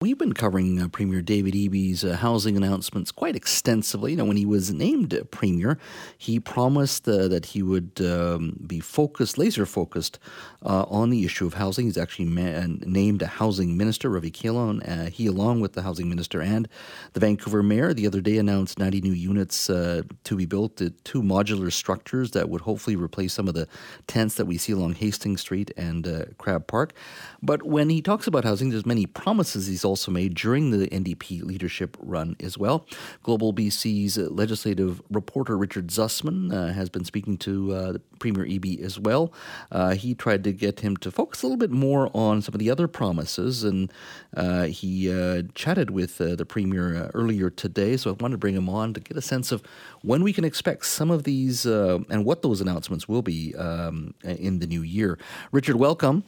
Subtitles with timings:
[0.00, 4.12] We've been covering uh, Premier David Eby uh, housing announcements quite extensively.
[4.12, 5.76] You know, when he was named uh, Premier,
[6.16, 10.20] he promised uh, that he would um, be focused, laser focused,
[10.64, 11.86] uh, on the issue of housing.
[11.86, 14.88] He's actually ma- named a housing minister, Ravi Kahlon.
[14.88, 16.68] Uh, he, along with the housing minister and
[17.14, 21.72] the Vancouver mayor, the other day announced 90 new units to be built, two modular
[21.72, 23.66] structures that would hopefully replace some of the
[24.06, 26.92] tents that we see along Hastings Street and Crab Park.
[27.42, 31.42] But when he talks about housing, there's many promises he's also made during the NDP
[31.42, 32.86] leadership run as well.
[33.22, 38.98] Global BC's legislative reporter Richard Zussman uh, has been speaking to uh, Premier Eby as
[38.98, 39.32] well.
[39.72, 42.58] Uh, he tried to get him to focus a little bit more on some of
[42.58, 43.92] the other promises, and
[44.36, 47.96] uh, he uh, chatted with uh, the Premier earlier today.
[47.96, 49.62] So I wanted to bring him on to get a sense of
[50.02, 54.58] when we can expect some of these and what those announcements will be um, in
[54.58, 55.18] the new year.
[55.52, 56.24] Richard, welcome.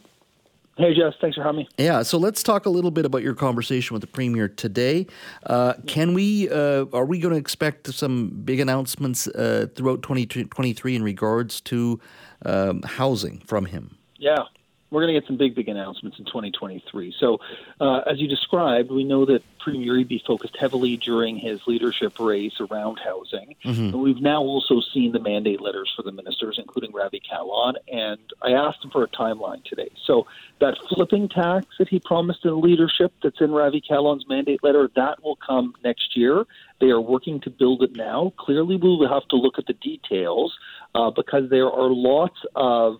[0.81, 1.13] Hey, Jess.
[1.21, 1.69] Thanks for having me.
[1.77, 2.03] Yeah.
[2.03, 5.07] So let's talk a little bit about your conversation with the premier today.
[5.45, 6.49] Uh, can we?
[6.49, 12.01] Uh, are we going to expect some big announcements uh, throughout 2023 in regards to
[12.47, 13.99] um, housing from him?
[14.17, 14.45] Yeah
[14.91, 17.15] we're going to get some big, big announcements in 2023.
[17.19, 17.39] So,
[17.81, 22.55] uh, as you described, we know that Premier Eby focused heavily during his leadership race
[22.61, 23.55] around housing.
[23.65, 23.83] Mm-hmm.
[23.83, 27.75] And we've now also seen the mandate letters for the ministers, including Ravi Kahlon.
[27.93, 29.91] And I asked him for a timeline today.
[30.05, 30.27] So,
[30.59, 35.23] that flipping tax that he promised in leadership that's in Ravi Kahlon's mandate letter, that
[35.23, 36.47] will come next year.
[36.81, 38.33] They are working to build it now.
[38.39, 40.57] Clearly, we will have to look at the details
[40.95, 42.99] uh, because there are lots of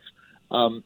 [0.51, 0.85] um,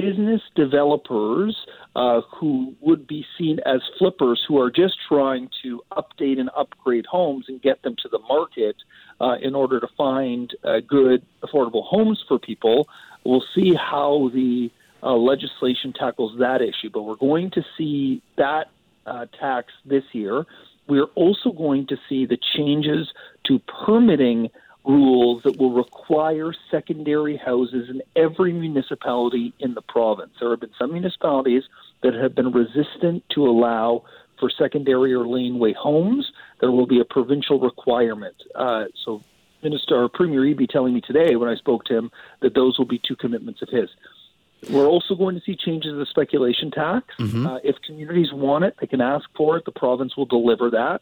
[0.00, 1.56] business developers
[1.96, 7.06] uh, who would be seen as flippers who are just trying to update and upgrade
[7.06, 8.76] homes and get them to the market
[9.20, 12.88] uh, in order to find uh, good, affordable homes for people.
[13.24, 14.70] We'll see how the
[15.02, 18.66] uh, legislation tackles that issue, but we're going to see that
[19.06, 20.44] uh, tax this year.
[20.88, 23.08] We're also going to see the changes
[23.46, 24.50] to permitting
[24.88, 30.32] rules that will require secondary houses in every municipality in the province.
[30.40, 31.64] There have been some municipalities
[32.02, 34.04] that have been resistant to allow
[34.40, 36.32] for secondary or laneway homes.
[36.60, 38.36] There will be a provincial requirement.
[38.54, 39.22] Uh, so,
[39.62, 42.10] Minister or Premier Eby telling me today when I spoke to him
[42.40, 43.90] that those will be two commitments of his.
[44.70, 47.06] We're also going to see changes to the speculation tax.
[47.18, 47.46] Mm-hmm.
[47.46, 49.64] Uh, if communities want it, they can ask for it.
[49.64, 51.00] The province will deliver that.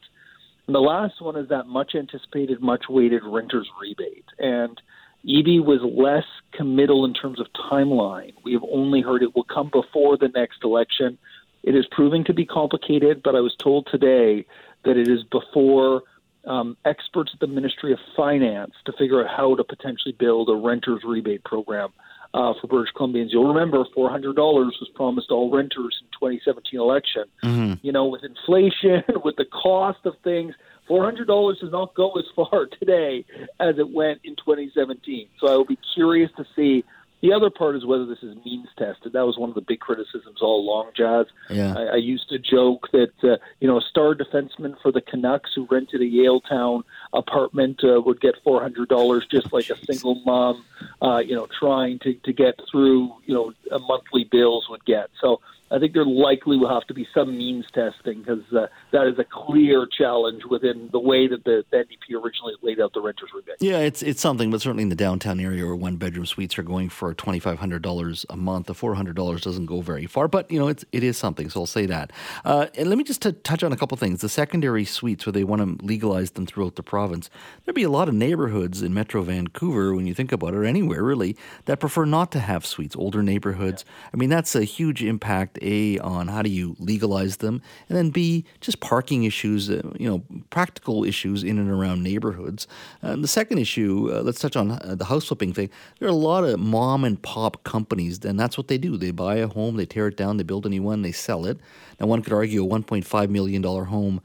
[0.67, 4.25] And the last one is that much anticipated, much weighted renters rebate.
[4.39, 4.81] And
[5.27, 8.33] Eby was less committal in terms of timeline.
[8.45, 11.19] We have only heard it will come before the next election.
[11.63, 14.47] It is proving to be complicated, but I was told today
[14.85, 16.03] that it is before
[16.47, 20.55] um, experts at the Ministry of Finance to figure out how to potentially build a
[20.55, 21.93] renters rebate program
[22.35, 23.29] uh, for British Columbians.
[23.31, 27.25] You'll remember $400 was promised all renters 2017 election.
[27.45, 27.75] Mm-hmm.
[27.87, 30.55] You know, with inflation, with the cost of things,
[30.89, 31.27] $400
[31.61, 33.25] does not go as far today
[33.61, 35.29] as it went in 2017.
[35.41, 36.85] So I will be curious to see
[37.23, 39.13] the other part is whether this is means tested.
[39.15, 41.27] That was one of the big criticisms all along, Jazz.
[41.49, 41.75] Yeah.
[41.75, 45.51] I, I used to joke that uh, you know a star defenseman for the Canucks
[45.55, 50.23] who rented a Yaletown apartment uh, would get four hundred dollars, just like a single
[50.25, 50.65] mom,
[51.03, 55.11] uh, you know, trying to to get through you know a monthly bills would get.
[55.21, 55.41] So
[55.71, 59.19] I think there likely will have to be some means testing because uh, that is
[59.19, 63.31] a clear challenge within the way that the, the NDP originally laid out the renters
[63.35, 63.57] rebate.
[63.61, 66.63] Yeah, it's it's something, but certainly in the downtown area where one bedroom suites are
[66.63, 70.07] going for twenty five hundred dollars a month, the four hundred dollars doesn't go very
[70.07, 70.29] far.
[70.29, 71.51] But you know, it's it is something.
[71.51, 72.13] So I'll say that.
[72.45, 74.21] Uh, and let me just t- touch on a couple things.
[74.21, 77.29] The secondary suites, where they want to legalize them throughout the province,
[77.63, 80.65] there'd be a lot of neighborhoods in Metro Vancouver, when you think about it, or
[80.65, 82.97] anywhere really, that prefer not to have suites.
[82.97, 83.85] Older neighborhoods.
[83.85, 84.11] Yeah.
[84.15, 87.61] I mean, that's a huge impact a, on how do you legalize them,
[87.91, 92.67] and then B, just parking issues, uh, you know, practical issues in and around neighborhoods.
[93.03, 95.69] And the second issue, uh, let's touch on uh, the house flipping thing.
[95.99, 98.97] There are a lot of mom and pop companies, and that's what they do.
[98.97, 101.45] They buy a home, they tear it down, they build a new one, they sell
[101.45, 101.59] it.
[102.01, 104.23] Now, one could argue a $1.5 million home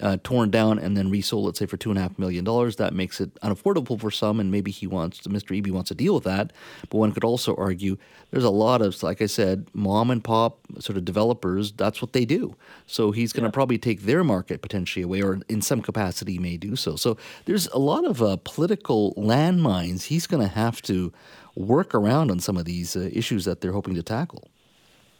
[0.00, 2.76] uh, torn down and then resold, let's say for two and a half million dollars.
[2.76, 5.60] That makes it unaffordable for some, and maybe he wants, Mr.
[5.60, 6.52] Eby wants to deal with that.
[6.88, 7.98] But one could also argue
[8.30, 11.72] there's a lot of, like I said, mom and pop sort of developers.
[11.72, 12.56] That's what they do.
[12.86, 13.52] So he's going to yeah.
[13.52, 16.96] probably take their market potentially away, or in some capacity, he may do so.
[16.96, 21.12] So there's a lot of uh, political landmines he's going to have to
[21.54, 24.48] work around on some of these uh, issues that they're hoping to tackle.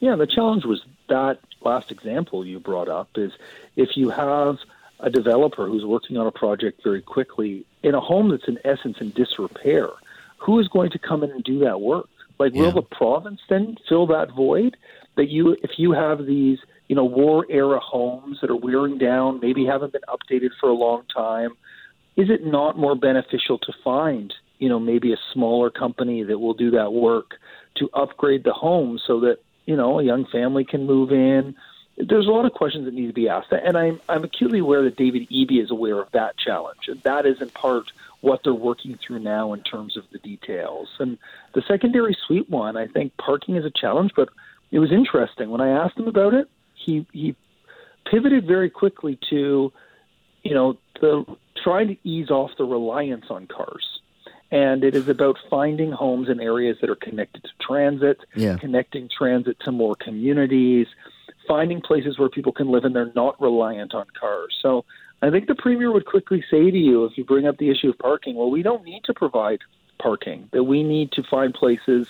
[0.00, 3.32] Yeah, the challenge was that last example you brought up is
[3.76, 4.56] if you have
[5.00, 8.96] a developer who's working on a project very quickly in a home that's in essence
[9.00, 9.90] in disrepair,
[10.38, 12.08] who is going to come in and do that work?
[12.38, 12.62] Like, yeah.
[12.62, 14.76] will the province then fill that void?
[15.16, 19.40] That you, if you have these, you know, war era homes that are wearing down,
[19.40, 21.50] maybe haven't been updated for a long time,
[22.16, 26.54] is it not more beneficial to find, you know, maybe a smaller company that will
[26.54, 27.32] do that work
[27.76, 31.54] to upgrade the home so that you know, a young family can move in.
[31.96, 34.82] There's a lot of questions that need to be asked, and I'm I'm acutely aware
[34.82, 37.92] that David Eby is aware of that challenge, and that is in part
[38.22, 40.88] what they're working through now in terms of the details.
[40.98, 41.18] And
[41.54, 44.30] the secondary suite one, I think parking is a challenge, but
[44.70, 46.48] it was interesting when I asked him about it.
[46.74, 47.36] He he
[48.10, 49.72] pivoted very quickly to,
[50.42, 51.24] you know, the
[51.62, 53.91] trying to ease off the reliance on cars
[54.52, 58.56] and it is about finding homes in areas that are connected to transit, yeah.
[58.58, 60.86] connecting transit to more communities,
[61.48, 64.56] finding places where people can live and they're not reliant on cars.
[64.60, 64.84] So
[65.22, 67.88] I think the premier would quickly say to you if you bring up the issue
[67.88, 69.60] of parking, well, we don't need to provide
[69.98, 72.06] parking, that we need to find places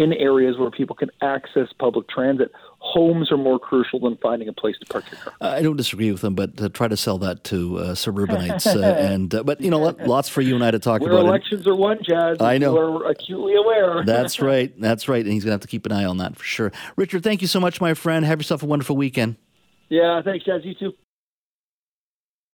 [0.00, 2.50] in areas where people can access public transit.
[2.78, 5.34] Homes are more crucial than finding a place to park your car.
[5.40, 8.66] I don't disagree with them, but uh, try to sell that to uh, suburbanites.
[8.66, 11.26] uh, and uh, but you know, lots for you and I to talk Where about.
[11.26, 12.38] Elections are won, Jazz.
[12.40, 12.74] I know.
[12.74, 14.02] We're acutely aware.
[14.06, 14.72] That's right.
[14.80, 15.22] That's right.
[15.22, 16.72] And he's going to have to keep an eye on that for sure.
[16.96, 18.24] Richard, thank you so much, my friend.
[18.24, 19.36] Have yourself a wonderful weekend.
[19.88, 20.62] Yeah, thanks, Jazz.
[20.64, 20.92] You too.